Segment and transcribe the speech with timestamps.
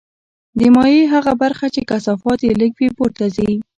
[0.59, 3.51] د مایع هغه برخه چې کثافت یې لږ وي پورته ځي.